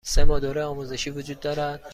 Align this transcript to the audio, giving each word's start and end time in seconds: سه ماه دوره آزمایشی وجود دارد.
سه 0.03 0.23
ماه 0.25 0.39
دوره 0.39 0.63
آزمایشی 0.63 1.09
وجود 1.09 1.39
دارد. 1.39 1.81